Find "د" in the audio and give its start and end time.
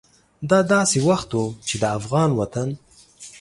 1.81-1.83